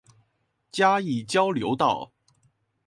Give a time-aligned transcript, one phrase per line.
[0.71, 2.11] 嘉義交流道